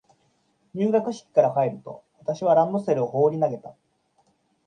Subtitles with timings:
[0.73, 3.75] 入学式から帰ると、私はランドセルを放り投げた。